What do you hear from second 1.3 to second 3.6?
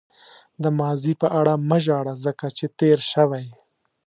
اړه مه ژاړه ځکه چې تېر شوی.